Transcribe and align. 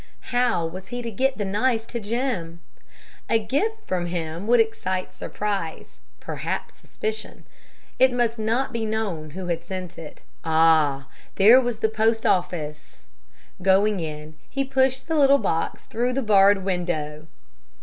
How 0.33 0.65
was 0.65 0.87
he 0.87 1.03
to 1.03 1.11
get 1.11 1.37
the 1.37 1.45
knife 1.45 1.85
to 1.85 1.99
Jim? 1.99 2.59
A 3.29 3.37
gift 3.37 3.85
from 3.85 4.07
him 4.07 4.47
would 4.47 4.59
excite 4.59 5.13
surprise, 5.13 5.99
perhaps 6.19 6.73
suspicion. 6.77 7.43
It 7.99 8.11
must 8.11 8.39
not 8.39 8.73
be 8.73 8.83
known 8.83 9.29
who 9.37 9.45
had 9.45 9.63
sent 9.63 9.99
it. 9.99 10.21
Ah, 10.43 11.07
there 11.35 11.61
was 11.61 11.77
the 11.81 11.87
post 11.87 12.25
office! 12.25 13.03
Going 13.61 13.99
in, 13.99 14.33
he 14.49 14.63
pushed 14.65 15.07
the 15.07 15.13
little 15.17 15.37
box 15.37 15.85
through 15.85 16.13
the 16.13 16.23
barred 16.23 16.63
window. 16.63 17.27